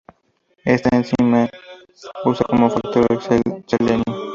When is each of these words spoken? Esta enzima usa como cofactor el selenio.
Esta 0.65 0.89
enzima 0.97 1.47
usa 2.25 2.43
como 2.47 2.69
cofactor 2.73 3.05
el 3.11 3.21
selenio. 3.67 4.03